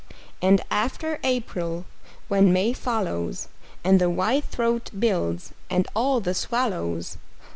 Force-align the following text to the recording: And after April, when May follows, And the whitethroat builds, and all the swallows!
And 0.41 0.61
after 0.71 1.19
April, 1.23 1.85
when 2.27 2.51
May 2.51 2.73
follows, 2.73 3.49
And 3.83 4.01
the 4.01 4.09
whitethroat 4.09 4.89
builds, 4.99 5.53
and 5.69 5.87
all 5.95 6.19
the 6.19 6.33
swallows! 6.33 7.17